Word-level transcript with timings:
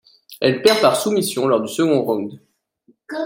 Elle 0.39 0.63
perd 0.63 0.81
par 0.81 0.95
soumission 0.99 1.45
lors 1.45 1.61
du 1.61 1.67
second 1.67 2.01
round. 2.01 2.39